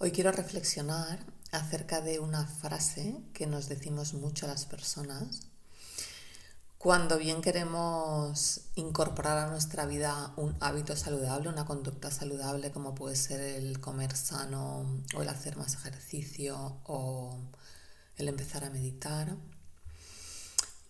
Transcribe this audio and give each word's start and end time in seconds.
Hoy 0.00 0.12
quiero 0.12 0.30
reflexionar 0.30 1.18
acerca 1.50 2.00
de 2.00 2.20
una 2.20 2.46
frase 2.46 3.16
que 3.34 3.48
nos 3.48 3.68
decimos 3.68 4.14
mucho 4.14 4.46
a 4.46 4.48
las 4.48 4.64
personas 4.64 5.48
cuando 6.78 7.18
bien 7.18 7.42
queremos 7.42 8.60
incorporar 8.76 9.38
a 9.38 9.50
nuestra 9.50 9.86
vida 9.86 10.32
un 10.36 10.56
hábito 10.60 10.94
saludable, 10.94 11.48
una 11.48 11.66
conducta 11.66 12.12
saludable 12.12 12.70
como 12.70 12.94
puede 12.94 13.16
ser 13.16 13.40
el 13.40 13.80
comer 13.80 14.14
sano 14.14 14.86
o 15.16 15.22
el 15.22 15.28
hacer 15.28 15.56
más 15.56 15.74
ejercicio 15.74 16.76
o 16.84 17.36
el 18.18 18.28
empezar 18.28 18.62
a 18.64 18.70
meditar. 18.70 19.34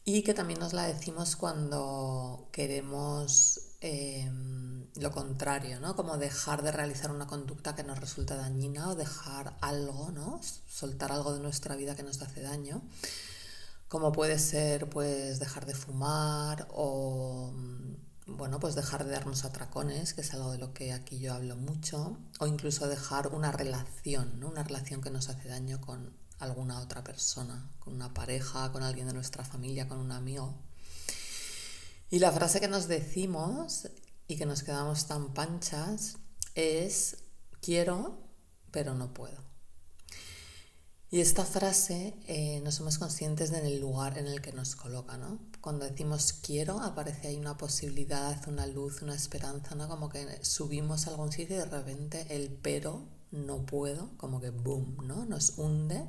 Y 0.05 0.21
que 0.21 0.35
también 0.35 0.61
nos 0.61 0.75
la 0.75 0.87
decimos 0.87 1.35
cuando 1.35 2.51
queremos 2.53 3.68
em, 3.81 4.87
lo 4.97 5.13
contrario, 5.13 5.81
¿no? 5.81 5.95
Como 5.97 6.19
dejar 6.19 6.63
de 6.63 6.73
realizar 6.73 7.11
una 7.11 7.27
conducta 7.27 7.75
que 7.75 7.85
nos 7.85 8.01
resulta 8.01 8.37
dañina 8.37 8.91
o 8.91 8.95
dejar 8.95 9.57
algo, 9.61 10.11
¿no? 10.13 10.41
Soltar 10.67 11.13
algo 11.13 11.35
de 11.35 11.41
nuestra 11.41 11.77
vida 11.77 11.95
que 11.95 12.03
nos 12.03 12.21
hace 12.23 12.43
daño. 12.43 12.83
Como 13.89 14.13
puede 14.13 14.39
ser, 14.39 14.91
pues, 14.91 15.39
dejar 15.39 15.67
de 15.67 15.75
fumar 15.75 16.69
o, 16.71 17.53
bueno, 18.27 18.61
pues 18.61 18.75
dejar 18.75 19.05
de 19.05 19.13
darnos 19.13 19.45
atracones, 19.45 20.13
que 20.15 20.21
es 20.21 20.35
algo 20.35 20.53
de 20.53 20.59
lo 20.59 20.75
que 20.75 20.93
aquí 20.93 21.19
yo 21.19 21.33
hablo 21.35 21.57
mucho, 21.57 22.19
o 22.39 22.47
incluso 22.47 22.87
dejar 22.89 23.29
una 23.29 23.53
relación, 23.53 24.39
¿no? 24.41 24.49
Una 24.49 24.63
relación 24.65 25.01
que 25.01 25.11
nos 25.11 25.29
hace 25.29 25.49
daño 25.49 25.81
con 25.81 26.13
alguna 26.39 26.81
otra 26.81 27.03
persona, 27.03 27.71
con 27.79 27.95
una 27.95 28.13
pareja, 28.13 28.71
con 28.73 28.83
alguien 28.83 29.07
de 29.07 29.15
nuestra 29.15 29.45
familia, 29.45 29.89
con 29.89 29.99
un 29.99 30.13
amigo. 30.13 30.55
Y 32.11 32.21
la 32.21 32.33
frase 32.33 32.61
que 32.61 32.69
nos 32.69 32.89
decimos 32.89 33.89
y 34.27 34.37
que 34.37 34.47
nos 34.47 34.63
quedamos 34.63 35.07
tan 35.07 35.35
panchas 35.35 36.17
es 36.55 37.19
quiero, 37.61 38.19
pero 38.71 38.95
no 38.95 39.13
puedo. 39.13 39.49
Y 41.11 41.21
esta 41.21 41.45
frase 41.45 42.15
eh, 42.27 42.61
no 42.63 42.71
somos 42.71 42.99
conscientes 42.99 43.51
del 43.51 43.81
lugar 43.81 44.19
en 44.19 44.27
el 44.27 44.43
que 44.43 44.53
nos 44.53 44.77
coloca, 44.77 45.17
¿no? 45.17 45.39
Cuando 45.61 45.87
decimos 45.87 46.35
quiero, 46.35 46.81
aparece 46.81 47.29
ahí 47.29 47.37
una 47.37 47.57
posibilidad, 47.57 48.47
una 48.47 48.67
luz, 48.67 49.01
una 49.01 49.15
esperanza, 49.15 49.75
¿no? 49.75 49.89
Como 49.89 50.11
que 50.11 50.45
subimos 50.45 51.07
a 51.07 51.11
algún 51.11 51.33
sitio 51.33 51.57
y 51.57 51.59
de 51.61 51.65
repente 51.65 52.27
el 52.31 52.51
pero 52.51 53.07
no 53.31 53.65
puedo, 53.65 54.17
como 54.19 54.41
que 54.41 54.51
boom, 54.51 54.97
¿no? 55.07 55.25
Nos 55.25 55.59
hunde 55.59 56.05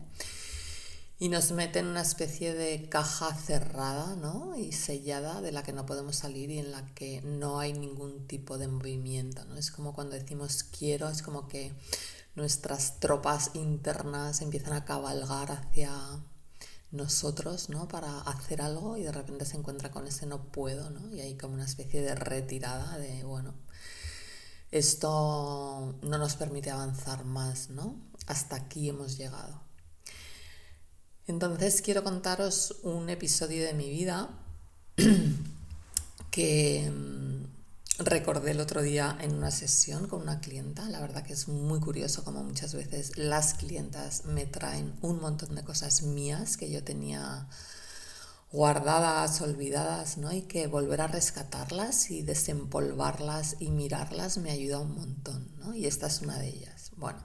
y 1.19 1.29
nos 1.29 1.51
mete 1.51 1.79
en 1.79 1.87
una 1.87 2.01
especie 2.01 2.53
de 2.53 2.87
caja 2.87 3.35
cerrada 3.35 4.15
¿no? 4.15 4.55
y 4.55 4.71
sellada 4.71 5.41
de 5.41 5.51
la 5.51 5.63
que 5.63 5.73
no 5.73 5.85
podemos 5.85 6.15
salir 6.15 6.49
y 6.49 6.59
en 6.59 6.71
la 6.71 6.85
que 6.95 7.21
no 7.21 7.59
hay 7.59 7.73
ningún 7.73 8.25
tipo 8.25 8.57
de 8.57 8.69
movimiento. 8.69 9.43
¿no? 9.45 9.57
Es 9.57 9.69
como 9.69 9.93
cuando 9.93 10.15
decimos 10.15 10.63
quiero, 10.63 11.09
es 11.09 11.21
como 11.21 11.47
que 11.47 11.73
nuestras 12.35 12.99
tropas 12.99 13.51
internas 13.53 14.41
empiezan 14.41 14.73
a 14.73 14.85
cabalgar 14.85 15.51
hacia 15.51 15.91
nosotros 16.91 17.69
¿no? 17.69 17.87
para 17.89 18.21
hacer 18.21 18.61
algo 18.61 18.97
y 18.97 19.03
de 19.03 19.11
repente 19.11 19.45
se 19.45 19.57
encuentra 19.57 19.91
con 19.91 20.07
ese 20.07 20.25
no 20.25 20.51
puedo 20.51 20.89
¿no? 20.89 21.13
y 21.13 21.19
hay 21.19 21.35
como 21.35 21.53
una 21.53 21.65
especie 21.65 22.01
de 22.01 22.15
retirada 22.15 22.97
de 22.97 23.23
bueno 23.25 23.53
esto 24.71 25.95
no 26.03 26.17
nos 26.19 26.35
permite 26.35 26.69
avanzar 26.69 27.25
más, 27.25 27.71
¿no? 27.71 27.95
Hasta 28.27 28.55
aquí 28.55 28.87
hemos 28.87 29.17
llegado. 29.17 29.68
Entonces 31.29 31.83
quiero 31.83 32.03
contaros 32.03 32.77
un 32.81 33.07
episodio 33.07 33.63
de 33.63 33.75
mi 33.75 33.87
vida 33.87 34.29
que 36.31 36.91
mm, 36.91 38.03
recordé 38.03 38.51
el 38.51 38.59
otro 38.59 38.81
día 38.81 39.15
en 39.21 39.35
una 39.35 39.51
sesión 39.51 40.07
con 40.07 40.23
una 40.23 40.39
clienta. 40.39 40.89
La 40.89 40.99
verdad 40.99 41.23
que 41.23 41.33
es 41.33 41.47
muy 41.47 41.79
curioso 41.79 42.23
como 42.23 42.43
muchas 42.43 42.73
veces 42.73 43.15
las 43.15 43.53
clientas 43.53 44.25
me 44.25 44.47
traen 44.47 44.95
un 45.01 45.21
montón 45.21 45.53
de 45.53 45.63
cosas 45.63 46.01
mías 46.01 46.57
que 46.57 46.71
yo 46.71 46.83
tenía 46.83 47.47
guardadas, 48.51 49.39
olvidadas, 49.41 50.17
¿no? 50.17 50.33
Y 50.33 50.41
que 50.41 50.65
volver 50.65 51.01
a 51.01 51.07
rescatarlas 51.07 52.09
y 52.09 52.23
desempolvarlas 52.23 53.57
y 53.59 53.69
mirarlas 53.69 54.39
me 54.39 54.49
ayuda 54.49 54.79
un 54.79 54.95
montón, 54.95 55.47
¿no? 55.59 55.75
Y 55.75 55.85
esta 55.85 56.07
es 56.07 56.21
una 56.21 56.39
de 56.39 56.47
ellas. 56.47 56.89
Bueno, 56.97 57.19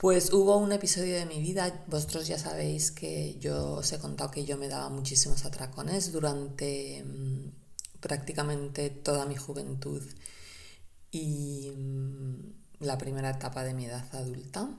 pues 0.00 0.32
hubo 0.32 0.56
un 0.56 0.72
episodio 0.72 1.14
de 1.16 1.26
mi 1.26 1.42
vida, 1.42 1.84
vosotros 1.86 2.26
ya 2.26 2.38
sabéis 2.38 2.90
que 2.90 3.38
yo 3.38 3.72
os 3.74 3.92
he 3.92 3.98
contado 3.98 4.30
que 4.30 4.46
yo 4.46 4.56
me 4.56 4.66
daba 4.66 4.88
muchísimos 4.88 5.44
atracones 5.44 6.10
durante 6.10 7.04
mm, 7.04 8.00
prácticamente 8.00 8.88
toda 8.88 9.26
mi 9.26 9.36
juventud 9.36 10.02
y 11.10 11.70
mm, 11.76 12.84
la 12.84 12.96
primera 12.96 13.28
etapa 13.28 13.62
de 13.62 13.74
mi 13.74 13.84
edad 13.84 14.06
adulta. 14.14 14.70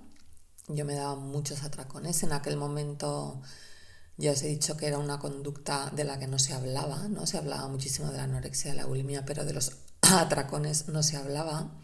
Yo 0.67 0.85
me 0.85 0.95
daba 0.95 1.15
muchos 1.15 1.61
atracones. 1.61 2.23
En 2.23 2.33
aquel 2.33 2.57
momento 2.57 3.43
ya 4.17 4.31
os 4.31 4.41
he 4.41 4.47
dicho 4.47 4.75
que 4.75 4.87
era 4.87 4.97
una 4.97 5.19
conducta 5.19 5.91
de 5.95 6.03
la 6.03 6.17
que 6.17 6.25
no 6.25 6.39
se 6.39 6.53
hablaba, 6.53 7.09
¿no? 7.09 7.27
Se 7.27 7.37
hablaba 7.37 7.67
muchísimo 7.67 8.09
de 8.09 8.17
la 8.17 8.23
anorexia, 8.23 8.71
de 8.71 8.77
la 8.77 8.87
bulimia, 8.87 9.23
pero 9.23 9.45
de 9.45 9.53
los 9.53 9.73
atracones 10.01 10.87
no 10.87 11.03
se 11.03 11.17
hablaba. 11.17 11.79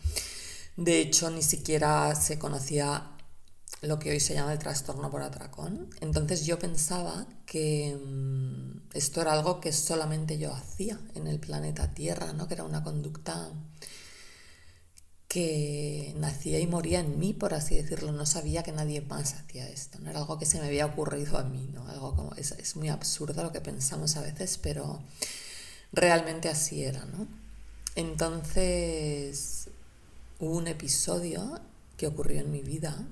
De 0.75 1.01
hecho, 1.01 1.29
ni 1.29 1.43
siquiera 1.43 2.15
se 2.15 2.39
conocía 2.39 3.11
lo 3.81 3.99
que 3.99 4.11
hoy 4.11 4.19
se 4.19 4.33
llama 4.33 4.53
el 4.53 4.59
trastorno 4.59 5.09
por 5.09 5.21
atracón. 5.21 5.89
Entonces 6.01 6.45
yo 6.45 6.57
pensaba 6.57 7.27
que 7.45 7.95
mm, 7.95 8.95
esto 8.97 9.21
era 9.21 9.33
algo 9.33 9.59
que 9.61 9.71
solamente 9.71 10.37
yo 10.37 10.53
hacía 10.53 10.99
en 11.15 11.27
el 11.27 11.39
planeta 11.39 11.93
Tierra, 11.93 12.33
¿no? 12.33 12.47
Que 12.47 12.55
era 12.55 12.63
una 12.63 12.83
conducta 12.83 13.51
que 15.27 16.13
nacía 16.17 16.59
y 16.59 16.67
moría 16.67 17.01
en 17.01 17.19
mí, 17.19 17.33
por 17.33 17.53
así 17.53 17.75
decirlo. 17.75 18.11
No 18.11 18.25
sabía 18.25 18.63
que 18.63 18.71
nadie 18.71 19.01
más 19.01 19.33
hacía 19.35 19.67
esto, 19.69 19.99
no 19.99 20.09
era 20.09 20.19
algo 20.19 20.39
que 20.39 20.45
se 20.45 20.59
me 20.59 20.67
había 20.67 20.85
ocurrido 20.85 21.37
a 21.37 21.43
mí, 21.43 21.69
¿no? 21.73 21.87
Algo 21.87 22.15
como, 22.15 22.33
es, 22.35 22.75
muy 22.75 22.89
absurdo 22.89 23.43
lo 23.43 23.51
que 23.51 23.61
pensamos 23.61 24.15
a 24.17 24.21
veces, 24.21 24.57
pero 24.57 25.01
realmente 25.91 26.49
así 26.49 26.83
era, 26.83 27.05
¿no? 27.05 27.27
Entonces 27.95 29.69
hubo 30.39 30.55
un 30.55 30.67
episodio 30.67 31.59
que 31.97 32.07
ocurrió 32.07 32.41
en 32.41 32.51
mi 32.51 32.61
vida 32.61 33.05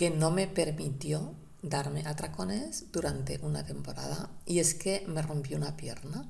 que 0.00 0.08
no 0.08 0.30
me 0.30 0.46
permitió 0.46 1.34
darme 1.60 2.06
atracones 2.06 2.90
durante 2.90 3.38
una 3.42 3.66
temporada 3.66 4.30
y 4.46 4.58
es 4.58 4.72
que 4.72 5.04
me 5.06 5.20
rompió 5.20 5.58
una 5.58 5.76
pierna. 5.76 6.26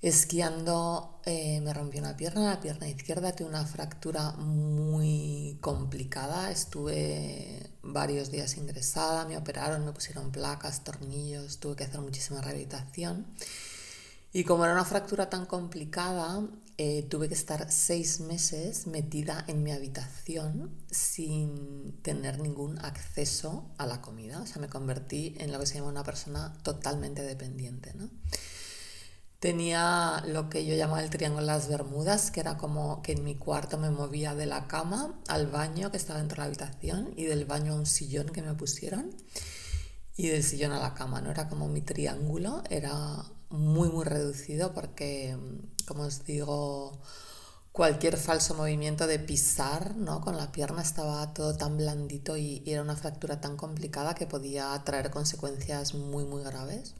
Esquiando 0.00 1.20
eh, 1.26 1.60
me 1.60 1.74
rompió 1.74 2.00
una 2.00 2.16
pierna, 2.16 2.54
la 2.54 2.60
pierna 2.62 2.88
izquierda, 2.88 3.36
tuve 3.36 3.50
una 3.50 3.66
fractura 3.66 4.32
muy 4.38 5.58
complicada, 5.60 6.50
estuve 6.50 7.70
varios 7.82 8.30
días 8.30 8.56
ingresada, 8.56 9.26
me 9.26 9.36
operaron, 9.36 9.84
me 9.84 9.92
pusieron 9.92 10.32
placas, 10.32 10.84
tornillos, 10.84 11.60
tuve 11.60 11.76
que 11.76 11.84
hacer 11.84 12.00
muchísima 12.00 12.40
rehabilitación. 12.40 13.26
Y 14.32 14.44
como 14.44 14.64
era 14.64 14.72
una 14.72 14.84
fractura 14.84 15.28
tan 15.28 15.44
complicada, 15.44 16.48
eh, 16.78 17.02
tuve 17.02 17.28
que 17.28 17.34
estar 17.34 17.70
seis 17.70 18.20
meses 18.20 18.86
metida 18.86 19.44
en 19.46 19.62
mi 19.62 19.72
habitación 19.72 20.74
sin 20.90 22.00
tener 22.02 22.40
ningún 22.40 22.78
acceso 22.78 23.74
a 23.76 23.86
la 23.86 24.00
comida. 24.00 24.40
O 24.40 24.46
sea, 24.46 24.60
me 24.60 24.68
convertí 24.68 25.34
en 25.38 25.52
lo 25.52 25.60
que 25.60 25.66
se 25.66 25.74
llama 25.74 25.90
una 25.90 26.02
persona 26.02 26.56
totalmente 26.62 27.22
dependiente, 27.22 27.92
¿no? 27.94 28.08
Tenía 29.38 30.22
lo 30.26 30.48
que 30.48 30.64
yo 30.64 30.74
llamaba 30.76 31.02
el 31.02 31.10
triángulo 31.10 31.44
de 31.44 31.52
las 31.52 31.68
Bermudas, 31.68 32.30
que 32.30 32.40
era 32.40 32.56
como 32.56 33.02
que 33.02 33.12
en 33.12 33.24
mi 33.24 33.34
cuarto 33.36 33.76
me 33.76 33.90
movía 33.90 34.34
de 34.34 34.46
la 34.46 34.66
cama 34.68 35.20
al 35.28 35.48
baño 35.48 35.90
que 35.90 35.96
estaba 35.96 36.20
dentro 36.20 36.36
de 36.36 36.40
la 36.42 36.46
habitación 36.46 37.12
y 37.16 37.24
del 37.24 37.44
baño 37.44 37.72
a 37.72 37.76
un 37.76 37.86
sillón 37.86 38.28
que 38.28 38.40
me 38.40 38.54
pusieron 38.54 39.14
y 40.16 40.28
del 40.28 40.44
sillón 40.44 40.72
a 40.72 40.78
la 40.78 40.94
cama, 40.94 41.20
¿no? 41.20 41.30
Era 41.30 41.48
como 41.48 41.68
mi 41.68 41.80
triángulo, 41.80 42.62
era 42.70 43.24
muy 43.52 43.88
muy 43.90 44.04
reducido 44.04 44.72
porque, 44.72 45.36
como 45.86 46.04
os 46.04 46.24
digo, 46.24 46.98
cualquier 47.72 48.16
falso 48.16 48.54
movimiento 48.54 49.06
de 49.06 49.18
pisar 49.18 49.96
¿no? 49.96 50.20
con 50.20 50.36
la 50.36 50.52
pierna 50.52 50.82
estaba 50.82 51.32
todo 51.34 51.56
tan 51.56 51.76
blandito 51.76 52.36
y, 52.36 52.62
era 52.66 52.82
una 52.82 52.96
fractura 52.96 53.40
tan 53.40 53.56
complicada 53.56 54.14
que 54.14 54.26
podía 54.26 54.80
traer 54.84 55.10
consecuencias 55.10 55.94
muy 55.94 56.24
muy 56.24 56.42
graves. 56.42 56.94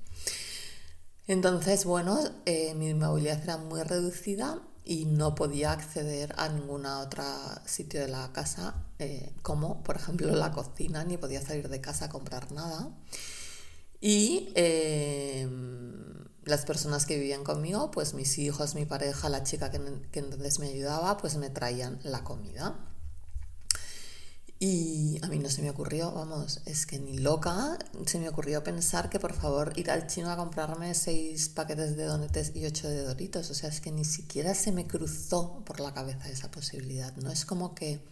Entonces, 1.26 1.84
bueno, 1.84 2.18
eh, 2.46 2.74
mi 2.74 2.92
movilidad 2.94 3.42
era 3.42 3.56
muy 3.56 3.82
reducida 3.82 4.60
y 4.84 5.04
no 5.04 5.34
podía 5.34 5.72
acceder 5.72 6.34
a 6.36 6.48
ninguna 6.48 6.98
otra 6.98 7.62
sitio 7.66 8.00
de 8.00 8.08
la 8.08 8.32
casa, 8.32 8.74
eh, 8.98 9.32
como 9.42 9.82
por 9.84 9.96
ejemplo 9.96 10.34
la 10.34 10.52
cocina, 10.52 11.04
ni 11.04 11.16
podía 11.16 11.40
salir 11.40 11.68
de 11.68 11.80
casa 11.80 12.06
a 12.06 12.08
comprar 12.08 12.50
nada. 12.52 12.90
Y 14.00 14.52
eh, 14.56 15.48
las 16.44 16.64
personas 16.64 17.06
que 17.06 17.16
vivían 17.18 17.44
conmigo, 17.44 17.90
pues 17.90 18.14
mis 18.14 18.38
hijos, 18.38 18.74
mi 18.74 18.84
pareja, 18.84 19.28
la 19.28 19.44
chica 19.44 19.70
que, 19.70 19.76
entonces 19.76 20.58
me 20.58 20.68
ayudaba, 20.68 21.16
pues 21.16 21.36
me 21.36 21.50
traían 21.50 22.00
la 22.02 22.24
comida. 22.24 22.88
Y 24.58 25.18
a 25.22 25.28
mí 25.28 25.40
no 25.40 25.50
se 25.50 25.60
me 25.60 25.70
ocurrió, 25.70 26.12
vamos, 26.12 26.60
es 26.66 26.86
que 26.86 27.00
ni 27.00 27.18
loca 27.18 27.78
se 28.06 28.20
me 28.20 28.28
ocurrió 28.28 28.62
pensar 28.62 29.10
que 29.10 29.18
por 29.18 29.32
favor 29.32 29.72
ir 29.74 29.90
al 29.90 30.06
chino 30.06 30.30
a 30.30 30.36
comprarme 30.36 30.94
seis 30.94 31.48
paquetes 31.48 31.96
de 31.96 32.04
donetes 32.04 32.52
y 32.54 32.64
ocho 32.64 32.88
de 32.88 33.02
doritos. 33.02 33.50
O 33.50 33.54
sea, 33.54 33.68
es 33.68 33.80
que 33.80 33.90
ni 33.90 34.04
siquiera 34.04 34.54
se 34.54 34.70
me 34.70 34.86
cruzó 34.86 35.64
por 35.64 35.80
la 35.80 35.92
cabeza 35.92 36.28
esa 36.28 36.52
posibilidad, 36.52 37.12
¿no? 37.16 37.32
Es 37.32 37.44
como 37.44 37.74
que 37.74 38.06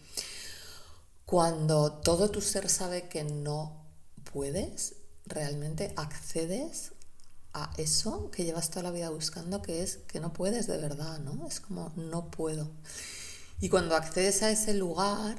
cuando 1.25 1.93
todo 2.01 2.29
tu 2.31 2.41
ser 2.41 2.67
sabe 2.67 3.07
que 3.07 3.23
no 3.23 3.85
puedes, 4.33 4.95
realmente 5.25 5.93
accedes 5.95 6.91
a 7.53 7.71
eso 7.77 8.31
que 8.31 8.45
llevas 8.45 8.69
toda 8.69 8.83
la 8.83 8.91
vida 8.91 9.09
buscando, 9.09 9.61
que 9.61 9.83
es 9.83 9.97
que 10.07 10.19
no 10.19 10.33
puedes 10.33 10.67
de 10.67 10.77
verdad, 10.77 11.19
¿no? 11.19 11.47
Es 11.47 11.59
como 11.59 11.91
no 11.95 12.31
puedo. 12.31 12.71
Y 13.59 13.69
cuando 13.69 13.95
accedes 13.95 14.41
a 14.43 14.51
ese 14.51 14.73
lugar, 14.73 15.37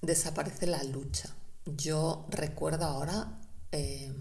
desaparece 0.00 0.66
la 0.66 0.82
lucha. 0.84 1.34
Yo 1.66 2.26
recuerdo 2.30 2.84
ahora 2.84 3.38
eh, 3.72 4.12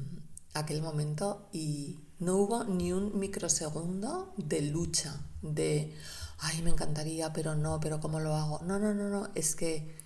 aquel 0.53 0.81
momento 0.81 1.49
y 1.51 1.99
no 2.19 2.37
hubo 2.37 2.63
ni 2.63 2.91
un 2.91 3.19
microsegundo 3.19 4.33
de 4.37 4.61
lucha, 4.61 5.21
de, 5.41 5.95
ay, 6.39 6.61
me 6.61 6.69
encantaría, 6.69 7.33
pero 7.33 7.55
no, 7.55 7.79
pero 7.79 7.99
¿cómo 7.99 8.19
lo 8.19 8.35
hago? 8.35 8.59
No, 8.63 8.79
no, 8.79 8.93
no, 8.93 9.09
no, 9.09 9.29
es 9.35 9.55
que 9.55 9.97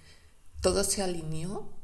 todo 0.62 0.83
se 0.83 1.04
alineó 1.04 1.76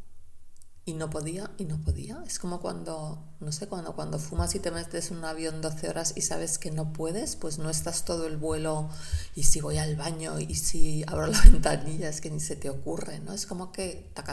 y 0.85 0.93
no 0.93 1.09
podía 1.09 1.49
y 1.57 1.65
no 1.65 1.79
podía. 1.79 2.21
Es 2.27 2.39
como 2.39 2.59
cuando, 2.59 3.23
no 3.39 3.51
sé, 3.51 3.67
cuando, 3.67 3.95
cuando 3.95 4.19
fumas 4.19 4.53
y 4.55 4.59
te 4.59 4.69
metes 4.69 5.11
en 5.11 5.17
un 5.17 5.25
avión 5.25 5.61
12 5.61 5.89
horas 5.89 6.13
y 6.15 6.21
sabes 6.21 6.57
que 6.57 6.71
no 6.71 6.91
puedes, 6.91 7.37
pues 7.37 7.57
no 7.57 7.69
estás 7.69 8.03
todo 8.03 8.27
el 8.27 8.35
vuelo 8.35 8.89
y 9.33 9.43
si 9.43 9.61
voy 9.61 9.77
al 9.77 9.95
baño 9.95 10.39
y 10.39 10.55
si 10.55 11.03
abro 11.07 11.27
la 11.27 11.39
ventanilla, 11.43 12.09
es 12.09 12.19
que 12.19 12.29
ni 12.29 12.41
se 12.41 12.57
te 12.57 12.69
ocurre, 12.69 13.19
¿no? 13.19 13.33
Es 13.33 13.45
como 13.45 13.71
que 13.71 14.11
ta 14.13 14.23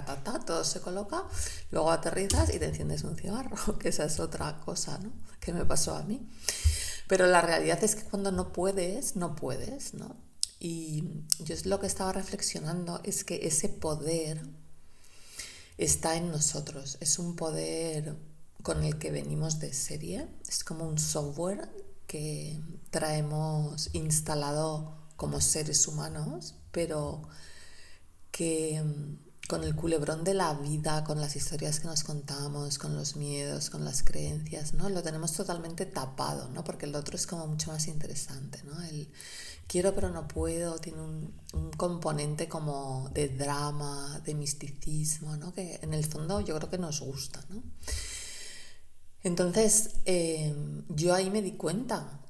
todo 0.45 0.65
se 0.65 0.81
coloca, 0.81 1.25
luego 1.71 1.93
aterrizas 1.93 2.53
y 2.53 2.59
te 2.59 2.67
enciendes 2.67 3.05
un 3.05 3.17
cigarro, 3.17 3.57
que 3.79 3.91
esa 3.91 4.05
es 4.05 4.19
otra 4.19 4.61
cosa, 4.61 4.99
¿no? 4.99 5.13
Que 5.39 5.53
me 5.53 5.65
pasó 5.65 5.95
a 5.95 6.03
mí. 6.03 6.29
Pero 7.07 7.27
la 7.27 7.43
realidad 7.43 7.83
es 7.83 7.95
que 7.95 8.05
cuando 8.05 8.33
no 8.33 8.53
puedes, 8.53 9.17
no 9.17 9.37
puedes, 9.37 9.95
¿no? 9.95 10.17
Y 10.59 11.25
yo 11.39 11.55
es 11.55 11.65
lo 11.65 11.81
que 11.81 11.87
estaba 11.87 12.13
reflexionando, 12.13 13.01
es 13.05 13.25
que 13.25 13.47
ese 13.47 13.69
poder 13.69 14.43
está 15.85 16.17
en 16.17 16.31
nosotros. 16.31 16.99
Es 17.01 17.19
un 17.19 17.37
poder 17.37 18.17
con 18.63 18.85
el 18.85 18.99
que 18.99 19.11
venimos 19.11 19.59
de 19.59 19.73
serie. 19.73 20.29
Es 20.49 20.63
como 20.63 20.87
un 20.87 20.99
software 20.99 21.69
que 22.07 22.61
traemos 22.91 23.91
instalado 23.95 24.97
como 25.17 25.41
seres 25.41 25.87
humanos, 25.89 26.55
pero 26.71 27.23
que 28.31 28.83
con 29.51 29.65
el 29.65 29.75
culebrón 29.75 30.23
de 30.23 30.33
la 30.33 30.55
vida, 30.55 31.03
con 31.03 31.21
las 31.21 31.35
historias 31.35 31.81
que 31.81 31.89
nos 31.89 32.05
contamos, 32.05 32.79
con 32.79 32.95
los 32.95 33.17
miedos, 33.17 33.69
con 33.69 33.85
las 33.85 34.05
creencias, 34.05 34.75
¿no? 34.75 34.89
Lo 34.89 35.03
tenemos 35.03 35.33
totalmente 35.33 35.87
tapado, 35.87 36.49
¿no? 36.51 36.63
Porque 36.63 36.87
el 36.87 36.95
otro 36.95 37.17
es 37.17 37.27
como 37.27 37.49
mucho 37.49 37.73
más 37.73 37.89
interesante, 37.89 38.63
¿no? 38.63 38.81
El, 38.85 39.11
quiero 39.67 39.93
pero 39.93 40.09
no 40.11 40.29
puedo, 40.29 40.79
tiene 40.79 41.01
un, 41.01 41.33
componente 41.77 42.49
como 42.49 43.11
de 43.13 43.29
drama, 43.29 44.21
de 44.25 44.35
misticismo, 44.35 45.37
¿no? 45.37 45.53
que 45.53 45.81
en 45.83 45.95
el 45.95 46.05
fondo 46.05 46.41
yo 46.41 46.57
creo 46.57 46.71
que 46.71 46.79
nos 46.79 47.01
gusta. 47.01 47.41
¿no? 47.49 47.63
Entonces 49.23 49.91
eh, 50.05 50.55
yo 50.89 51.15
ahí 51.15 51.31
me 51.31 51.43
di 51.43 51.53
cuenta 51.53 52.21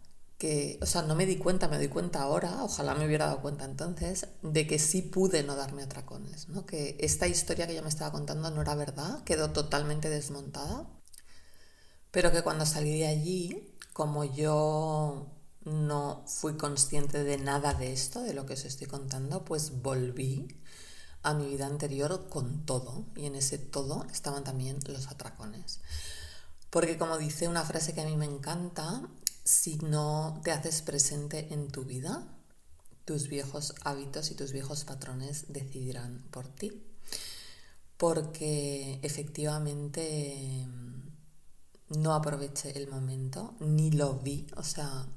que, 0.41 0.79
o 0.81 0.87
sea, 0.87 1.03
no 1.03 1.15
me 1.15 1.27
di 1.27 1.37
cuenta, 1.37 1.69
me 1.69 1.77
doy 1.77 1.89
cuenta 1.89 2.23
ahora, 2.23 2.65
ojalá 2.65 2.95
me 2.95 3.05
hubiera 3.05 3.27
dado 3.27 3.43
cuenta 3.43 3.67
entonces, 3.67 4.27
de 4.41 4.67
que 4.67 4.79
sí 4.79 5.03
pude 5.03 5.43
no 5.43 5.55
darme 5.55 5.83
atracones, 5.83 6.49
¿no? 6.49 6.65
que 6.65 6.97
esta 6.99 7.27
historia 7.29 7.67
que 7.67 7.75
yo 7.75 7.83
me 7.83 7.91
estaba 7.91 8.11
contando 8.11 8.51
no 8.51 8.63
era 8.63 8.75
verdad, 8.75 9.23
quedó 9.25 9.51
totalmente 9.51 10.09
desmontada, 10.09 10.89
pero 12.11 12.33
que 12.33 12.41
cuando 12.41 12.65
salí 12.65 13.01
de 13.01 13.09
allí, 13.09 13.77
como 13.93 14.25
yo 14.25 15.27
no 15.67 16.25
fui 16.27 16.57
consciente 16.57 17.23
de 17.23 17.37
nada 17.37 17.75
de 17.75 17.93
esto, 17.93 18.23
de 18.23 18.33
lo 18.33 18.47
que 18.47 18.55
os 18.55 18.65
estoy 18.65 18.87
contando, 18.87 19.45
pues 19.45 19.83
volví 19.83 20.49
a 21.23 21.35
mi 21.35 21.49
vida 21.49 21.67
anterior 21.67 22.31
con 22.31 22.65
todo 22.65 23.05
y 23.15 23.27
en 23.27 23.35
ese 23.35 23.59
todo 23.59 24.07
estaban 24.11 24.43
también 24.43 24.79
los 24.87 25.09
atracones. 25.09 25.81
Porque 26.71 26.97
como 26.97 27.19
dice 27.19 27.47
una 27.47 27.65
frase 27.65 27.93
que 27.93 28.01
a 28.01 28.07
mí 28.07 28.17
me 28.17 28.25
encanta, 28.25 29.03
si 29.51 29.79
no 29.79 30.41
te 30.45 30.53
haces 30.53 30.81
presente 30.81 31.53
en 31.53 31.73
tu 31.73 31.85
vida, 31.85 32.25
tus 33.05 33.27
viejos 33.27 33.75
hábitos 33.83 34.31
y 34.31 34.37
tus 34.37 34.53
viejos 34.53 34.85
patrones 34.85 35.47
decidirán 35.49 36.23
por 36.31 36.47
ti. 36.47 36.87
Porque 37.97 39.01
efectivamente 39.03 40.69
no 41.89 42.15
aproveché 42.15 42.79
el 42.79 42.89
momento, 42.89 43.57
ni 43.59 43.91
lo 43.91 44.21
vi, 44.21 44.47
o 44.57 44.63
sea, 44.63 45.09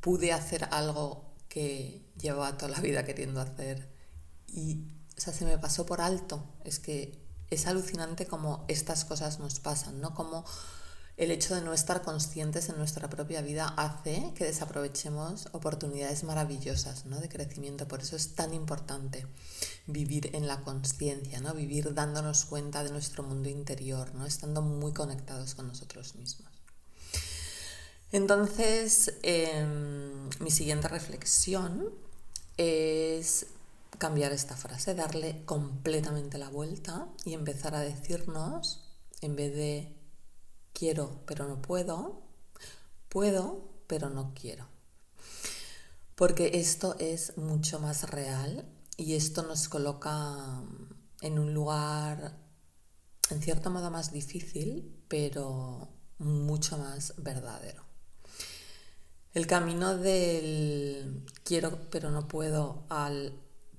pude 0.00 0.32
hacer 0.32 0.64
algo 0.72 1.34
que 1.50 2.10
llevaba 2.18 2.56
toda 2.56 2.72
la 2.72 2.80
vida 2.80 3.04
queriendo 3.04 3.42
hacer 3.42 3.92
y 4.46 4.86
se 5.18 5.44
me 5.44 5.58
pasó 5.58 5.84
por 5.84 6.00
alto. 6.00 6.42
Es 6.64 6.78
que 6.78 7.22
es 7.50 7.66
alucinante 7.66 8.26
como 8.26 8.64
estas 8.68 9.04
cosas 9.04 9.38
nos 9.38 9.60
pasan, 9.60 10.00
¿no? 10.00 10.14
Como 10.14 10.46
el 11.16 11.30
hecho 11.30 11.54
de 11.54 11.62
no 11.62 11.72
estar 11.72 12.02
conscientes 12.02 12.68
en 12.68 12.76
nuestra 12.76 13.08
propia 13.08 13.40
vida 13.40 13.72
hace 13.78 14.32
que 14.34 14.44
desaprovechemos 14.44 15.48
oportunidades 15.52 16.24
maravillosas 16.24 17.06
¿no? 17.06 17.20
de 17.20 17.28
crecimiento. 17.28 17.88
Por 17.88 18.02
eso 18.02 18.16
es 18.16 18.34
tan 18.34 18.52
importante 18.52 19.26
vivir 19.86 20.34
en 20.34 20.46
la 20.46 20.60
conciencia, 20.60 21.40
¿no? 21.40 21.54
vivir 21.54 21.94
dándonos 21.94 22.44
cuenta 22.44 22.84
de 22.84 22.90
nuestro 22.90 23.22
mundo 23.22 23.48
interior, 23.48 24.14
¿no? 24.14 24.26
estando 24.26 24.60
muy 24.60 24.92
conectados 24.92 25.54
con 25.54 25.68
nosotros 25.68 26.14
mismos. 26.16 26.50
Entonces, 28.12 29.14
em, 29.22 30.28
mi 30.40 30.50
siguiente 30.50 30.88
reflexión 30.88 31.94
es 32.58 33.46
cambiar 33.98 34.32
esta 34.32 34.54
frase, 34.54 34.94
darle 34.94 35.44
completamente 35.46 36.36
la 36.36 36.50
vuelta 36.50 37.08
y 37.24 37.32
empezar 37.32 37.74
a 37.74 37.80
decirnos, 37.80 38.82
en 39.22 39.34
vez 39.34 39.54
de 39.54 39.95
quiero 40.76 41.22
pero 41.26 41.48
no 41.48 41.62
puedo, 41.62 42.22
puedo 43.08 43.70
pero 43.86 44.10
no 44.10 44.32
quiero. 44.34 44.66
Porque 46.14 46.52
esto 46.54 46.96
es 46.98 47.36
mucho 47.38 47.78
más 47.80 48.10
real 48.10 48.66
y 48.96 49.14
esto 49.14 49.42
nos 49.42 49.68
coloca 49.68 50.62
en 51.20 51.38
un 51.38 51.54
lugar 51.54 52.36
en 53.30 53.42
cierto 53.42 53.70
modo 53.70 53.90
más 53.90 54.12
difícil, 54.12 55.02
pero 55.08 55.88
mucho 56.18 56.78
más 56.78 57.14
verdadero. 57.18 57.84
El 59.34 59.46
camino 59.46 59.96
del 59.96 61.26
quiero 61.44 61.90
pero 61.90 62.10
no 62.10 62.26
puedo 62.28 62.84
al 62.88 63.34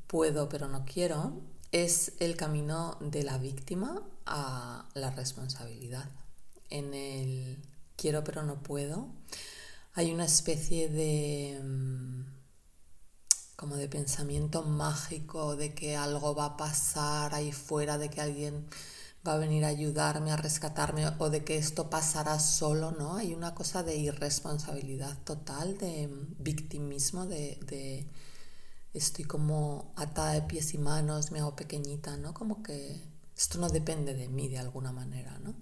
puedo 0.06 0.48
pero 0.48 0.68
no 0.68 0.86
quiero 0.86 1.42
es 1.72 2.14
el 2.20 2.38
camino 2.38 2.98
de 3.02 3.24
la 3.24 3.38
víctima 3.38 4.04
a 4.26 4.88
la 4.94 5.12
responsabilidad. 5.12 6.10
En 6.70 6.94
el 6.94 7.58
quiero 7.96 8.24
pero 8.24 8.44
no 8.44 8.62
puedo 8.62 9.10
hay 9.98 10.14
una 10.14 10.26
especie 10.26 10.90
de 10.90 11.60
mm, 11.64 12.22
como 13.56 13.76
de 13.78 13.90
pensamiento 13.90 14.62
mágico 14.62 15.56
de 15.56 15.74
que 15.74 15.98
algo 15.98 16.36
va 16.36 16.46
a 16.46 16.58
pasar 16.58 17.34
ahí 17.34 17.52
fuera, 17.52 17.98
de 17.98 18.10
que 18.10 18.22
alguien 18.22 18.68
va 19.28 19.34
a 19.34 19.38
venir 19.38 19.66
a 19.66 19.70
ayudarme, 19.70 20.32
a 20.32 20.38
rescatarme 20.38 21.12
o 21.18 21.32
de 21.32 21.44
que 21.44 21.58
esto 21.58 21.90
pasará 21.90 22.40
solo, 22.40 22.92
¿no? 22.92 23.16
Hay 23.16 23.34
una 23.34 23.56
cosa 23.56 23.82
de 23.82 23.96
irresponsabilidad 23.98 25.18
total, 25.24 25.80
de 25.80 26.08
victimismo, 26.38 27.26
de, 27.26 27.58
de 27.66 28.08
estoy 28.94 29.26
como 29.26 29.92
atada 29.96 30.34
de 30.34 30.44
pies 30.44 30.76
y 30.76 30.78
manos, 30.78 31.32
me 31.32 31.40
hago 31.40 31.56
pequeñita, 31.56 32.18
¿no? 32.18 32.36
Como 32.36 32.62
que 32.62 33.02
esto 33.36 33.58
no 33.58 33.68
depende 33.70 34.14
de 34.14 34.28
mí 34.28 34.48
de 34.48 34.60
alguna 34.60 34.92
manera, 34.92 35.40
¿no? 35.40 35.56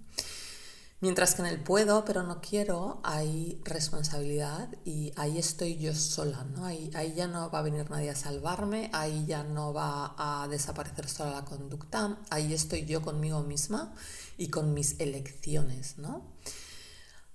Mientras 1.00 1.34
que 1.34 1.42
en 1.42 1.48
el 1.48 1.62
puedo, 1.62 2.06
pero 2.06 2.22
no 2.22 2.40
quiero, 2.40 3.00
hay 3.04 3.60
responsabilidad 3.64 4.70
y 4.82 5.12
ahí 5.16 5.36
estoy 5.38 5.76
yo 5.76 5.94
sola, 5.94 6.44
¿no? 6.44 6.64
Ahí, 6.64 6.90
ahí 6.94 7.14
ya 7.14 7.26
no 7.28 7.50
va 7.50 7.58
a 7.58 7.62
venir 7.62 7.90
nadie 7.90 8.08
a 8.08 8.14
salvarme, 8.14 8.90
ahí 8.94 9.26
ya 9.26 9.44
no 9.44 9.74
va 9.74 10.14
a 10.16 10.48
desaparecer 10.48 11.06
sola 11.06 11.32
la 11.32 11.44
conducta, 11.44 12.18
ahí 12.30 12.54
estoy 12.54 12.86
yo 12.86 13.02
conmigo 13.02 13.42
misma 13.42 13.92
y 14.38 14.48
con 14.48 14.72
mis 14.72 14.98
elecciones, 14.98 15.98
¿no? 15.98 16.32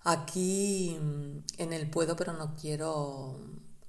Aquí 0.03 0.98
en 1.58 1.74
el 1.74 1.88
puedo, 1.91 2.15
pero 2.15 2.34
no 2.34 2.56
quiero, 2.56 3.39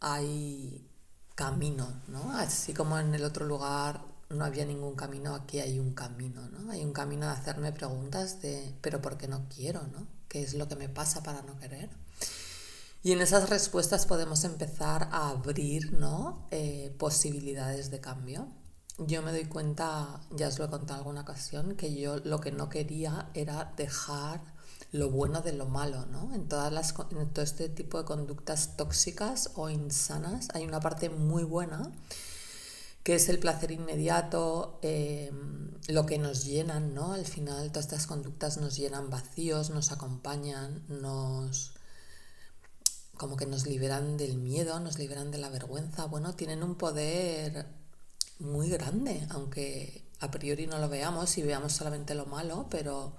hay 0.00 0.86
camino, 1.34 2.02
¿no? 2.08 2.30
Así 2.36 2.74
como 2.74 2.98
en 2.98 3.14
el 3.14 3.24
otro 3.24 3.46
lugar 3.46 4.11
no 4.32 4.44
había 4.44 4.64
ningún 4.64 4.94
camino, 4.94 5.34
aquí 5.34 5.60
hay 5.60 5.78
un 5.78 5.94
camino, 5.94 6.48
¿no? 6.48 6.70
Hay 6.72 6.84
un 6.84 6.92
camino 6.92 7.26
de 7.26 7.32
hacerme 7.32 7.72
preguntas 7.72 8.40
de, 8.40 8.74
pero 8.80 9.00
¿por 9.00 9.16
qué 9.16 9.28
no 9.28 9.46
quiero, 9.54 9.82
¿no? 9.88 10.06
¿Qué 10.28 10.42
es 10.42 10.54
lo 10.54 10.68
que 10.68 10.76
me 10.76 10.88
pasa 10.88 11.22
para 11.22 11.42
no 11.42 11.58
querer? 11.58 11.90
Y 13.02 13.12
en 13.12 13.20
esas 13.20 13.50
respuestas 13.50 14.06
podemos 14.06 14.44
empezar 14.44 15.08
a 15.12 15.30
abrir, 15.30 15.92
¿no? 15.92 16.46
Eh, 16.50 16.94
posibilidades 16.98 17.90
de 17.90 18.00
cambio. 18.00 18.48
yo 18.98 19.22
me 19.22 19.32
doy 19.32 19.46
cuenta, 19.46 20.20
ya 20.30 20.48
os 20.48 20.58
lo 20.58 20.66
he 20.66 20.70
contado 20.70 20.98
alguna 20.98 21.22
ocasión, 21.22 21.76
que 21.76 21.94
yo 21.94 22.18
lo 22.18 22.40
que 22.40 22.52
no 22.52 22.68
quería 22.68 23.30
era 23.34 23.72
dejar 23.76 24.40
lo 24.92 25.10
bueno 25.10 25.40
de 25.40 25.52
lo 25.52 25.66
malo, 25.66 26.06
¿no? 26.06 26.32
En, 26.34 26.48
todas 26.48 26.72
las, 26.72 26.94
en 27.10 27.30
todo 27.32 27.44
este 27.44 27.68
tipo 27.68 27.98
de 27.98 28.04
conductas 28.04 28.76
tóxicas 28.76 29.50
o 29.54 29.70
insanas 29.70 30.48
hay 30.54 30.64
una 30.64 30.80
parte 30.80 31.08
muy 31.08 31.44
buena 31.44 31.90
que 33.02 33.14
es 33.14 33.28
el 33.28 33.38
placer 33.38 33.72
inmediato, 33.72 34.78
em, 34.82 35.72
lo 35.88 36.06
que 36.06 36.18
nos 36.18 36.44
llenan, 36.44 36.94
¿no? 36.94 37.12
Al 37.12 37.26
final 37.26 37.68
todas 37.70 37.86
estas 37.86 38.06
conductas 38.06 38.58
nos 38.58 38.76
llenan 38.76 39.10
vacíos, 39.10 39.70
nos 39.70 39.92
acompañan, 39.92 40.84
nos 40.88 41.72
como 43.16 43.36
que 43.36 43.46
nos 43.46 43.66
liberan 43.66 44.16
del 44.16 44.36
miedo, 44.36 44.80
nos 44.80 44.98
liberan 44.98 45.30
de 45.30 45.38
la 45.38 45.48
vergüenza, 45.48 46.06
bueno, 46.06 46.34
tienen 46.34 46.62
un 46.64 46.74
poder 46.74 47.66
muy 48.40 48.68
grande, 48.68 49.26
aunque 49.30 50.04
a 50.20 50.30
priori 50.30 50.66
no 50.66 50.78
lo 50.78 50.88
veamos 50.88 51.38
y 51.38 51.42
veamos 51.42 51.72
solamente 51.72 52.14
lo 52.14 52.26
malo, 52.26 52.66
pero 52.70 53.14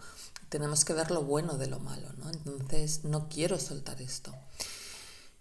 tenemos 0.49 0.83
que 0.83 0.93
ver 0.93 1.11
lo 1.11 1.23
bueno 1.23 1.57
de 1.57 1.67
lo 1.67 1.79
malo, 1.79 2.11
¿no? 2.17 2.29
Entonces 2.29 3.05
no 3.05 3.29
quiero 3.29 3.59
soltar 3.59 4.01
esto. 4.01 4.33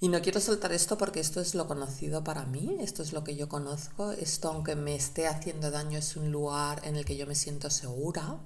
Y 0.02 0.08
no 0.08 0.20
quiero 0.20 0.40
soltar 0.40 0.72
esto 0.72 0.98
porque 0.98 1.20
esto 1.20 1.40
es 1.40 1.54
lo 1.54 1.68
conocido 1.68 2.24
para 2.24 2.44
mí, 2.44 2.76
esto 2.80 3.04
es 3.04 3.12
lo 3.12 3.22
que 3.22 3.36
yo 3.36 3.48
conozco, 3.48 4.10
esto 4.10 4.48
aunque 4.48 4.74
me 4.74 4.96
esté 4.96 5.28
haciendo 5.28 5.70
daño 5.70 5.96
es 6.00 6.16
un 6.16 6.32
lugar 6.32 6.80
en 6.84 6.96
el 6.96 7.04
que 7.04 7.16
yo 7.16 7.24
me 7.24 7.36
siento 7.36 7.70
segura. 7.70 8.40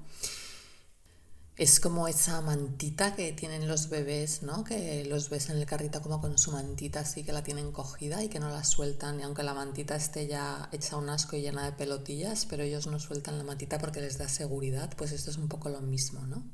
Es 1.57 1.81
como 1.81 2.09
esa 2.09 2.43
mantita 2.43 3.17
que 3.17 3.33
tienen 3.33 3.69
los 3.69 3.89
bebés, 3.89 4.43
¿no? 4.43 4.65
Que 4.65 5.07
los 5.07 5.31
ves 5.31 5.49
en 5.49 5.57
el 5.57 5.65
carrito 5.65 6.03
como 6.03 6.21
con 6.21 6.37
su 6.37 6.53
mantita 6.53 7.01
así 7.01 7.25
que 7.25 7.33
la 7.33 7.43
tienen 7.43 7.73
cogida 7.73 8.23
y 8.23 8.29
que 8.29 8.39
no 8.39 8.51
la 8.51 8.63
sueltan. 8.63 9.19
Y 9.19 9.23
aunque 9.23 9.43
la 9.43 9.55
mantita 9.55 9.97
esté 9.97 10.27
ya 10.27 10.69
hecha 10.73 10.99
un 10.99 11.09
asco 11.09 11.37
y 11.37 11.41
llena 11.41 11.65
de 11.65 11.73
pelotillas, 11.73 12.45
pero 12.45 12.65
ellos 12.65 12.87
no 12.87 13.01
sueltan 13.01 13.39
la 13.39 13.45
mantita 13.45 13.79
porque 13.79 14.03
les 14.03 14.19
da 14.19 14.29
seguridad, 14.29 14.93
pues 14.95 15.11
esto 15.11 15.31
es 15.31 15.39
un 15.39 15.49
poco 15.49 15.71
lo 15.71 15.81
mismo, 15.81 16.21
¿no? 16.27 16.45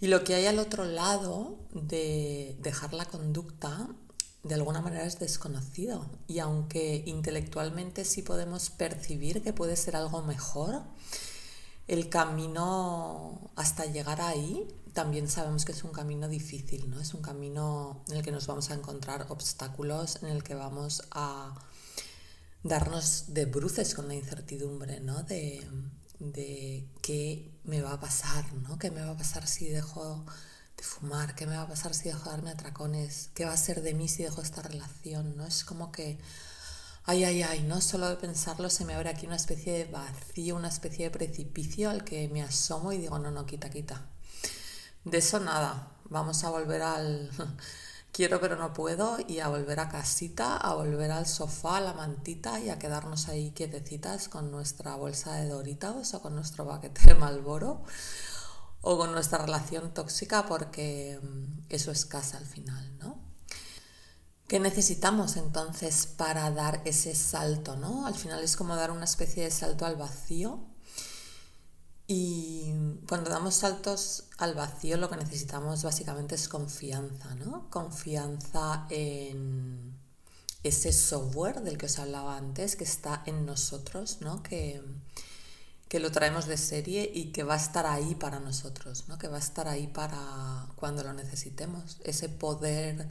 Y 0.00 0.06
lo 0.06 0.22
que 0.24 0.34
hay 0.34 0.46
al 0.46 0.58
otro 0.58 0.84
lado 0.84 1.58
de 1.72 2.56
dejar 2.60 2.94
la 2.94 3.04
conducta, 3.04 3.88
de 4.44 4.54
alguna 4.54 4.80
manera 4.80 5.04
es 5.04 5.18
desconocido. 5.18 6.08
Y 6.26 6.38
aunque 6.38 7.02
intelectualmente 7.06 8.04
sí 8.04 8.22
podemos 8.22 8.70
percibir 8.70 9.42
que 9.42 9.52
puede 9.52 9.76
ser 9.76 9.96
algo 9.96 10.22
mejor, 10.22 10.82
el 11.88 12.08
camino 12.08 13.50
hasta 13.56 13.86
llegar 13.86 14.20
ahí 14.20 14.68
también 14.98 15.28
sabemos 15.28 15.64
que 15.64 15.70
es 15.70 15.84
un 15.84 15.92
camino 15.92 16.28
difícil, 16.28 16.90
¿no? 16.90 17.00
Es 17.00 17.14
un 17.14 17.22
camino 17.22 18.02
en 18.08 18.16
el 18.16 18.22
que 18.24 18.32
nos 18.32 18.48
vamos 18.48 18.70
a 18.70 18.74
encontrar 18.74 19.26
obstáculos, 19.28 20.22
en 20.22 20.28
el 20.28 20.42
que 20.42 20.56
vamos 20.56 21.02
a 21.12 21.54
darnos 22.64 23.26
de 23.28 23.44
bruces 23.44 23.94
con 23.94 24.08
la 24.08 24.16
incertidumbre, 24.16 24.98
¿no? 24.98 25.22
De, 25.22 25.64
de 26.18 26.88
qué 27.02 27.50
me 27.64 27.82
va 27.82 27.92
a 27.94 28.00
pasar, 28.00 28.52
¿no? 28.54 28.78
¿Qué 28.78 28.90
me 28.90 29.02
va 29.02 29.12
a 29.12 29.16
pasar 29.16 29.46
si 29.46 29.68
dejo 29.68 30.24
de 30.76 30.82
fumar? 30.82 31.34
¿Qué 31.34 31.46
me 31.46 31.56
va 31.56 31.62
a 31.62 31.68
pasar 31.68 31.94
si 31.94 32.04
dejo 32.08 32.24
de 32.24 32.30
darme 32.30 32.50
atracones? 32.50 33.30
¿Qué 33.34 33.44
va 33.44 33.52
a 33.52 33.56
ser 33.56 33.82
de 33.82 33.94
mí 33.94 34.08
si 34.08 34.24
dejo 34.24 34.42
esta 34.42 34.62
relación? 34.62 35.36
¿no? 35.36 35.46
Es 35.46 35.64
como 35.64 35.92
que, 35.92 36.18
ay, 37.04 37.24
ay, 37.24 37.42
ay, 37.42 37.62
no 37.62 37.80
solo 37.80 38.08
de 38.08 38.16
pensarlo 38.16 38.70
se 38.70 38.84
me 38.84 38.94
abre 38.94 39.10
aquí 39.10 39.26
una 39.26 39.36
especie 39.36 39.72
de 39.72 39.84
vacío, 39.86 40.56
una 40.56 40.68
especie 40.68 41.06
de 41.06 41.10
precipicio 41.10 41.90
al 41.90 42.04
que 42.04 42.28
me 42.28 42.42
asomo 42.42 42.92
y 42.92 42.98
digo, 42.98 43.18
no, 43.18 43.30
no, 43.30 43.46
quita, 43.46 43.70
quita. 43.70 44.06
De 45.04 45.18
eso 45.18 45.40
nada, 45.40 45.92
vamos 46.10 46.44
a 46.44 46.50
volver 46.50 46.82
al 46.82 47.30
quiero 48.18 48.40
pero 48.40 48.56
no 48.56 48.72
puedo 48.72 49.18
y 49.28 49.38
a 49.38 49.46
volver 49.46 49.78
a 49.78 49.88
casita, 49.88 50.56
a 50.56 50.74
volver 50.74 51.12
al 51.12 51.24
sofá, 51.24 51.76
a 51.76 51.80
la 51.80 51.92
mantita 51.92 52.58
y 52.58 52.68
a 52.68 52.76
quedarnos 52.76 53.28
ahí 53.28 53.52
quietecitas 53.52 54.28
con 54.28 54.50
nuestra 54.50 54.96
bolsa 54.96 55.36
de 55.36 55.46
Doritos 55.46 56.14
o 56.14 56.20
con 56.20 56.34
nuestro 56.34 56.66
paquete 56.66 57.00
de 57.06 57.14
Malboro 57.14 57.84
o 58.80 58.98
con 58.98 59.12
nuestra 59.12 59.38
relación 59.38 59.94
tóxica 59.94 60.46
porque 60.46 61.20
mm, 61.22 61.66
eso 61.68 61.92
es 61.92 62.06
casa 62.06 62.38
al 62.38 62.46
final, 62.46 62.98
¿no? 62.98 63.20
¿Qué 64.48 64.58
necesitamos 64.58 65.36
entonces 65.36 66.08
para 66.08 66.50
dar 66.50 66.82
ese 66.86 67.14
salto, 67.14 67.76
¿no? 67.76 68.04
Al 68.04 68.16
final 68.16 68.42
es 68.42 68.56
como 68.56 68.74
dar 68.74 68.90
una 68.90 69.04
especie 69.04 69.44
de 69.44 69.52
salto 69.52 69.86
al 69.86 69.94
vacío 69.94 70.66
y 72.10 72.72
cuando 73.06 73.28
damos 73.28 73.56
saltos 73.56 74.24
al 74.38 74.54
vacío 74.54 74.96
lo 74.96 75.10
que 75.10 75.16
necesitamos 75.18 75.82
básicamente 75.82 76.36
es 76.36 76.48
confianza, 76.48 77.34
¿no? 77.34 77.68
Confianza 77.68 78.86
en 78.88 79.94
ese 80.62 80.94
software 80.94 81.60
del 81.60 81.76
que 81.76 81.84
os 81.84 81.98
hablaba 81.98 82.38
antes, 82.38 82.76
que 82.76 82.84
está 82.84 83.22
en 83.26 83.44
nosotros, 83.44 84.22
¿no? 84.22 84.42
Que, 84.42 84.82
que 85.90 86.00
lo 86.00 86.10
traemos 86.10 86.46
de 86.46 86.56
serie 86.56 87.10
y 87.12 87.30
que 87.30 87.42
va 87.42 87.54
a 87.54 87.58
estar 87.58 87.84
ahí 87.84 88.14
para 88.14 88.40
nosotros, 88.40 89.04
¿no? 89.08 89.18
Que 89.18 89.28
va 89.28 89.36
a 89.36 89.40
estar 89.40 89.68
ahí 89.68 89.86
para 89.86 90.66
cuando 90.76 91.04
lo 91.04 91.12
necesitemos. 91.12 91.98
Ese 92.04 92.30
poder 92.30 93.10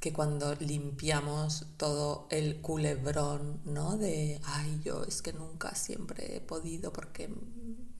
que 0.00 0.12
cuando 0.14 0.54
limpiamos 0.54 1.66
todo 1.76 2.26
el 2.30 2.62
culebrón, 2.62 3.60
¿no? 3.64 3.98
De, 3.98 4.40
ay, 4.44 4.80
yo 4.82 5.04
es 5.04 5.20
que 5.20 5.34
nunca 5.34 5.74
siempre 5.74 6.36
he 6.36 6.40
podido 6.40 6.92
porque 6.92 7.28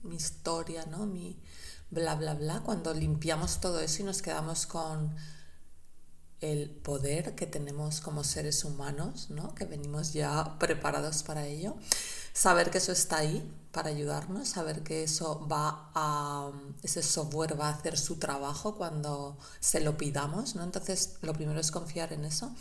mi 0.01 0.15
historia, 0.15 0.85
¿no? 0.87 1.05
Mi 1.05 1.37
bla, 1.91 2.15
bla, 2.15 2.33
bla. 2.33 2.61
Cuando 2.61 2.93
limpiamos 2.93 3.61
todo 3.61 3.79
eso 3.79 4.01
y 4.01 4.05
nos 4.05 4.23
quedamos 4.23 4.65
con 4.65 5.15
el 6.41 6.69
poder 6.69 7.35
que 7.35 7.45
tenemos 7.45 8.01
como 8.01 8.23
seres 8.23 8.65
humanos, 8.65 9.29
¿no? 9.29 9.53
Que 9.55 9.65
venimos 9.65 10.13
ya 10.13 10.57
preparados 10.59 11.23
para 11.23 11.45
ello. 11.45 11.75
Saber 12.33 12.71
que 12.71 12.79
eso 12.79 12.91
está 12.91 13.17
ahí 13.17 13.47
para 13.71 13.89
ayudarnos, 13.89 14.49
saber 14.49 14.83
que 14.83 15.03
eso 15.03 15.47
va 15.47 15.91
a, 15.93 16.51
ese 16.83 17.03
software 17.03 17.59
va 17.59 17.69
a 17.69 17.73
hacer 17.73 17.97
su 17.97 18.17
trabajo 18.17 18.75
cuando 18.75 19.37
se 19.59 19.79
lo 19.79 19.97
pidamos, 19.97 20.55
¿no? 20.55 20.63
Entonces, 20.63 21.17
lo 21.21 21.33
primero 21.33 21.59
es 21.59 21.71
confiar 21.71 22.11
en 22.11 22.25
eso. 22.25 22.53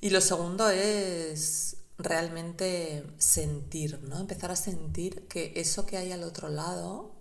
Y 0.00 0.10
lo 0.10 0.20
segundo 0.20 0.68
es 0.70 1.76
realmente 1.98 3.04
sentir, 3.18 4.00
¿no? 4.04 4.18
Empezar 4.18 4.50
a 4.50 4.56
sentir 4.56 5.26
que 5.28 5.52
eso 5.56 5.86
que 5.86 5.96
hay 5.96 6.12
al 6.12 6.22
otro 6.22 6.48
lado 6.48 7.12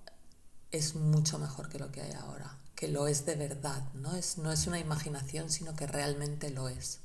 es 0.72 0.96
mucho 0.96 1.40
mejor 1.40 1.70
que 1.70 1.80
lo 1.80 1.92
que 1.92 2.02
hay 2.02 2.14
ahora, 2.14 2.58
que 2.80 2.88
lo 2.88 3.10
es 3.10 3.26
de 3.26 3.36
verdad, 3.36 3.84
¿no? 3.94 4.16
Es, 4.16 4.38
no 4.38 4.54
es 4.54 4.66
una 4.66 4.80
imaginación, 4.80 5.50
sino 5.50 5.76
que 5.76 5.86
realmente 5.86 6.50
lo 6.50 6.70
es. 6.70 7.00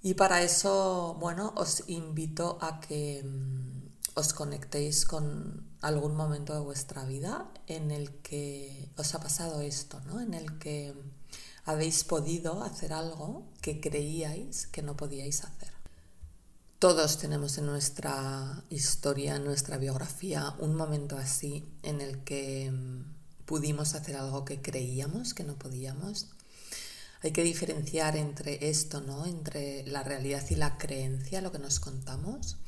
Y 0.00 0.14
para 0.14 0.42
eso, 0.42 1.16
bueno, 1.18 1.52
os 1.56 1.82
invito 1.88 2.56
a 2.60 2.78
que 2.78 3.24
mm, 3.24 3.88
os 4.14 4.32
conectéis 4.32 5.06
con 5.06 5.66
algún 5.80 6.14
momento 6.14 6.54
de 6.54 6.60
vuestra 6.60 7.04
vida 7.04 7.50
en 7.66 7.90
el 7.90 8.12
que 8.22 8.92
os 8.96 9.12
ha 9.16 9.18
pasado 9.18 9.60
esto, 9.60 10.00
¿no? 10.06 10.20
En 10.20 10.34
el 10.34 10.56
que 10.60 10.94
habéis 11.64 12.04
podido 12.04 12.62
hacer 12.62 12.92
algo 12.92 13.48
que 13.60 13.80
creíais 13.80 14.68
que 14.68 14.82
no 14.82 14.96
podíais 14.96 15.42
hacer. 15.42 15.72
Todos 16.78 17.18
tenemos 17.18 17.58
en 17.58 17.66
nuestra 17.66 18.62
historia, 18.70 19.34
en 19.34 19.44
nuestra 19.44 19.78
biografía, 19.78 20.54
un 20.60 20.76
momento 20.76 21.16
así 21.16 21.64
en 21.82 22.00
el 22.00 22.22
que 22.22 22.70
mm, 22.70 23.16
pudimos 23.46 23.94
hacer 23.94 24.16
algo 24.16 24.44
que 24.44 24.60
creíamos 24.60 25.32
que 25.32 25.44
no 25.44 25.56
podíamos. 25.56 26.26
Hay 27.22 27.32
que 27.32 27.42
diferenciar 27.42 28.16
entre 28.16 28.68
esto, 28.68 29.00
¿no? 29.00 29.24
Entre 29.26 29.86
la 29.86 30.02
realidad 30.02 30.44
y 30.50 30.56
la 30.56 30.76
creencia, 30.76 31.40
lo 31.40 31.50
que 31.52 31.58
nos 31.58 31.80
contamos. 31.80 32.58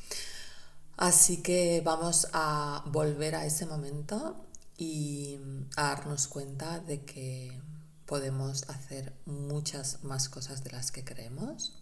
Así 0.96 1.42
que 1.42 1.82
vamos 1.84 2.28
a 2.32 2.82
volver 2.86 3.34
a 3.34 3.44
ese 3.44 3.66
momento 3.66 4.44
y 4.76 5.38
a 5.76 5.82
darnos 5.82 6.28
cuenta 6.28 6.80
de 6.80 7.04
que 7.04 7.60
podemos 8.06 8.68
hacer 8.70 9.12
muchas 9.26 10.02
más 10.02 10.28
cosas 10.28 10.64
de 10.64 10.70
las 10.70 10.90
que 10.90 11.04
creemos 11.04 11.77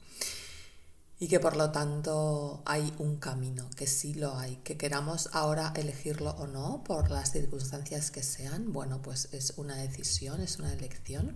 y 1.19 1.29
que 1.29 1.41
por 1.41 1.57
lo 1.57 1.71
tanto 1.71 2.63
hay 2.67 2.93
un 2.99 3.17
camino, 3.17 3.71
que 3.75 3.87
sí 3.87 4.15
lo 4.15 4.37
hay, 4.37 4.57
que 4.57 4.77
queramos 4.77 5.31
ahora 5.33 5.73
elegirlo 5.75 6.31
o 6.33 6.47
no 6.47 6.85
por 6.85 7.11
las 7.11 7.33
circunstancias 7.33 8.11
que 8.11 8.23
sean, 8.23 8.73
bueno, 8.73 9.01
pues 9.01 9.29
es 9.33 9.55
una 9.57 9.77
decisión, 9.77 10.41
es 10.41 10.59
una 10.59 10.73
elección, 10.73 11.35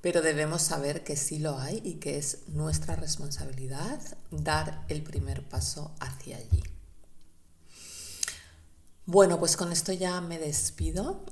pero 0.00 0.22
debemos 0.22 0.62
saber 0.62 1.04
que 1.04 1.16
sí 1.16 1.38
lo 1.38 1.58
hay 1.58 1.82
y 1.84 1.94
que 1.94 2.16
es 2.16 2.48
nuestra 2.48 2.96
responsabilidad 2.96 4.00
dar 4.30 4.84
el 4.88 5.02
primer 5.02 5.46
paso 5.46 5.94
hacia 6.00 6.38
allí. 6.38 6.62
Bueno, 9.04 9.38
pues 9.38 9.56
con 9.56 9.72
esto 9.72 9.92
ya 9.92 10.20
me 10.20 10.38
despido. 10.38 11.24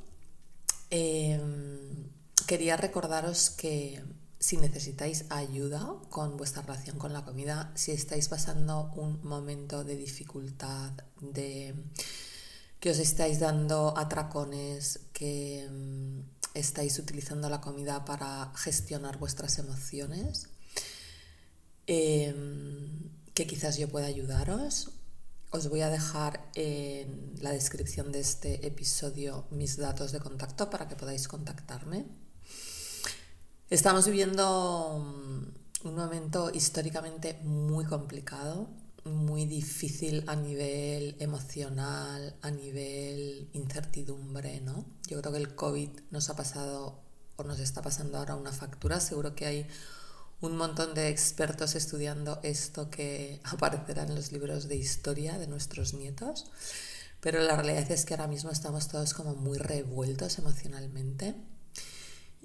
Em, 0.90 2.10
quería 2.46 2.76
recordaros 2.76 3.50
que 3.50 4.02
si 4.38 4.56
necesitáis 4.58 5.24
ayuda 5.30 5.94
con 6.10 6.36
vuestra 6.36 6.62
relación 6.62 6.98
con 6.98 7.12
la 7.12 7.24
comida, 7.24 7.72
si 7.74 7.92
estáis 7.92 8.28
pasando 8.28 8.92
un 8.96 9.24
momento 9.24 9.84
de 9.84 9.96
dificultad, 9.96 10.92
de 11.20 11.74
que 12.80 12.90
os 12.90 12.98
estáis 12.98 13.40
dando 13.40 13.96
atracones, 13.96 15.00
que 15.12 15.66
mm, 15.68 16.20
estáis 16.54 16.98
utilizando 16.98 17.48
la 17.48 17.60
comida 17.60 18.04
para 18.04 18.52
gestionar 18.56 19.18
vuestras 19.18 19.58
emociones, 19.58 20.48
em, 21.86 23.10
que 23.34 23.46
quizás 23.46 23.76
yo 23.78 23.88
pueda 23.88 24.06
ayudaros. 24.06 24.90
Os 25.50 25.68
voy 25.68 25.80
a 25.80 25.90
dejar 25.90 26.50
en 26.54 27.32
la 27.40 27.52
descripción 27.52 28.12
de 28.12 28.20
este 28.20 28.66
episodio 28.66 29.46
mis 29.50 29.76
datos 29.76 30.12
de 30.12 30.20
contacto 30.20 30.68
para 30.70 30.88
que 30.88 30.96
podáis 30.96 31.28
contactarme. 31.28 32.25
Estamos 33.68 34.06
viviendo 34.06 34.94
un 35.82 35.94
momento 35.96 36.52
históricamente 36.54 37.40
muy 37.42 37.84
complicado, 37.84 38.68
muy 39.02 39.44
difícil 39.44 40.22
a 40.28 40.36
nivel 40.36 41.16
emocional, 41.18 42.36
a 42.42 42.50
nivel 42.52 43.50
incertidumbre, 43.54 44.60
¿no? 44.60 44.86
Yo 45.08 45.20
creo 45.20 45.32
que 45.32 45.38
el 45.38 45.56
COVID 45.56 45.88
nos 46.12 46.30
ha 46.30 46.36
pasado 46.36 47.00
o 47.34 47.42
nos 47.42 47.58
está 47.58 47.82
pasando 47.82 48.18
ahora 48.18 48.36
una 48.36 48.52
factura. 48.52 49.00
Seguro 49.00 49.34
que 49.34 49.46
hay 49.46 49.66
un 50.40 50.56
montón 50.56 50.94
de 50.94 51.08
expertos 51.08 51.74
estudiando 51.74 52.38
esto 52.44 52.88
que 52.88 53.40
aparecerá 53.44 54.04
en 54.04 54.14
los 54.14 54.30
libros 54.30 54.68
de 54.68 54.76
historia 54.76 55.38
de 55.38 55.48
nuestros 55.48 55.92
nietos. 55.92 56.52
Pero 57.20 57.40
la 57.40 57.56
realidad 57.56 57.90
es 57.90 58.04
que 58.04 58.14
ahora 58.14 58.28
mismo 58.28 58.52
estamos 58.52 58.86
todos 58.86 59.12
como 59.12 59.34
muy 59.34 59.58
revueltos 59.58 60.38
emocionalmente 60.38 61.34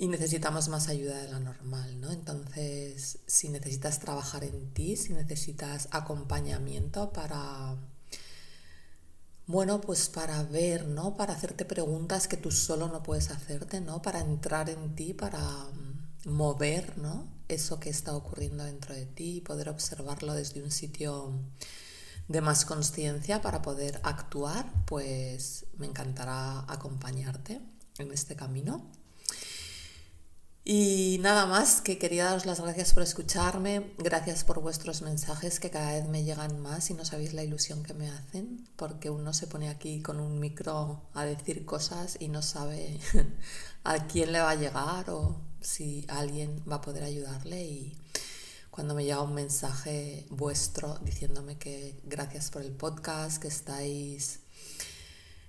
y 0.02 0.08
necesitamos 0.08 0.68
más 0.68 0.88
ayuda 0.88 1.16
de 1.22 1.30
la 1.30 1.40
normal, 1.40 2.02
¿no? 2.02 2.12
Entonces, 2.12 3.20
si 3.28 3.50
necesitas 3.50 4.00
trabajar 4.00 4.44
en 4.44 4.74
ti, 4.74 4.96
si 4.98 5.14
necesitas 5.14 5.90
acompañamiento 5.92 7.14
para, 7.14 7.76
bueno, 9.46 9.80
pues 9.80 10.10
para 10.10 10.42
ver, 10.42 10.88
¿no? 10.88 11.16
Para 11.16 11.36
hacerte 11.36 11.66
preguntas 11.66 12.28
que 12.28 12.36
tú 12.36 12.50
solo 12.50 12.88
no 12.88 13.04
puedes 13.04 13.30
hacerte, 13.30 13.80
¿no? 13.80 14.02
Para 14.02 14.22
entrar 14.22 14.72
en 14.72 14.96
ti, 14.96 15.14
para 15.14 15.40
mm, 15.40 16.30
mover, 16.32 16.98
¿no? 16.98 17.28
Eso 17.48 17.80
que 17.80 17.92
está 17.92 18.16
ocurriendo 18.16 18.64
dentro 18.64 18.96
de 18.96 19.06
ti 19.06 19.38
y 19.38 19.42
poder 19.42 19.70
observarlo 19.70 20.34
desde 20.34 20.64
un 20.64 20.72
sitio 20.72 21.32
de 22.28 22.42
más 22.42 22.66
conciencia 22.66 23.40
para 23.44 23.62
poder 23.62 24.02
actuar, 24.02 24.66
pues 24.88 25.68
me 25.78 25.86
encantará 25.86 26.62
acompañarte 26.62 27.62
en 28.00 28.12
este 28.12 28.36
camino. 28.36 29.00
Y 30.64 31.18
nada 31.22 31.48
más, 31.48 31.82
que 31.82 31.98
quería 31.98 32.26
daros 32.26 32.46
las 32.46 32.62
gracias 32.62 32.94
por 32.94 33.02
escucharme, 33.02 33.94
gracias 33.98 34.44
por 34.44 34.62
vuestros 34.62 35.02
mensajes 35.02 35.60
que 35.60 35.72
cada 35.72 35.94
vez 35.94 36.08
me 36.08 36.24
llegan 36.24 36.60
más 36.60 36.92
y 36.92 36.94
no 36.94 37.04
sabéis 37.04 37.34
la 37.34 37.44
ilusión 37.44 37.82
que 37.82 37.96
me 37.96 38.12
hacen, 38.12 38.68
porque 38.76 39.10
uno 39.10 39.34
se 39.34 39.48
pone 39.48 39.70
aquí 39.70 40.04
con 40.04 40.20
un 40.20 40.40
micro 40.40 41.02
a 41.16 41.26
decir 41.26 41.66
cosas 41.66 42.16
y 42.20 42.28
no 42.28 42.44
sabe 42.44 43.00
a 43.84 44.06
quién 44.06 44.32
le 44.32 44.40
va 44.40 44.52
a 44.52 44.56
llegar 44.56 45.10
o 45.10 45.42
si 45.62 46.06
alguien 46.08 46.64
va 46.70 46.76
a 46.76 46.82
poder 46.82 47.06
ayudarle. 47.06 47.64
Y 47.64 47.98
cuando 48.70 48.94
me 48.94 49.04
llega 49.04 49.24
un 49.24 49.34
mensaje 49.34 50.28
vuestro 50.30 51.00
diciéndome 51.00 51.58
que 51.58 52.00
gracias 52.04 52.52
por 52.52 52.62
el 52.62 52.72
podcast, 52.72 53.42
que 53.42 53.48
estáis 53.48 54.41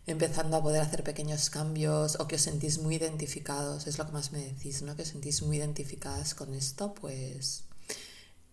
empezando 0.07 0.57
a 0.57 0.63
poder 0.63 0.83
hacer 0.83 1.05
pequeños 1.05 1.51
cambios 1.51 2.17
o 2.19 2.27
que 2.27 2.37
os 2.37 2.43
sentís 2.43 2.79
muy 2.79 2.97
identificados, 2.97 3.87
es 3.87 3.99
lo 3.99 4.07
que 4.07 4.13
más 4.13 4.33
me 4.33 4.41
decís, 4.41 4.83
¿no? 4.83 4.97
Que 4.97 5.03
os 5.03 5.09
sentís 5.09 5.43
muy 5.43 5.59
identificadas 5.59 6.35
con 6.35 6.55
esto, 6.55 6.95
pues 6.95 7.65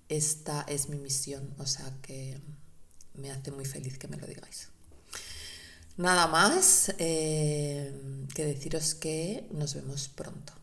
esta 0.09 0.61
es 0.67 0.89
mi 0.89 0.97
misión, 0.97 1.53
o 1.57 1.65
sea 1.65 1.91
que 2.01 2.39
me 3.15 3.31
hace 3.31 3.51
muy 3.51 3.65
feliz 3.65 3.97
que 3.97 4.07
me 4.07 4.17
lo 4.17 4.27
digáis. 4.27 4.69
Nada 5.97 6.27
más 6.27 6.93
eh, 6.97 7.93
que 8.33 8.45
deciros 8.45 8.95
que 8.95 9.47
nos 9.51 9.73
vemos 9.73 10.07
pronto. 10.07 10.53